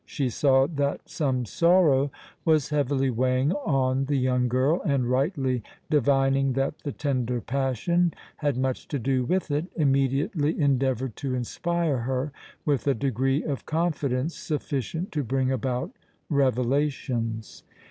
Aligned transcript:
She 0.03 0.29
saw 0.31 0.65
that 0.65 1.07
some 1.07 1.45
sorrow 1.45 2.09
was 2.43 2.69
heavily 2.69 3.11
weighing 3.11 3.51
on 3.51 4.05
the 4.05 4.15
young 4.17 4.47
girl, 4.47 4.81
and, 4.81 5.05
rightly 5.07 5.61
divining 5.91 6.53
that 6.53 6.79
the 6.79 6.91
tender 6.91 7.39
passion 7.39 8.15
had 8.37 8.57
much 8.57 8.87
to 8.87 8.97
do 8.97 9.23
with 9.25 9.51
it, 9.51 9.67
immediately 9.75 10.59
endeavored 10.59 11.15
to 11.17 11.35
inspire 11.35 11.99
her 11.99 12.31
with 12.65 12.87
a 12.87 12.95
degree 12.95 13.43
of 13.43 13.67
confidence 13.67 14.35
sufficient 14.35 15.11
to 15.11 15.23
bring 15.23 15.51
about 15.51 15.91
revelations. 16.31 17.61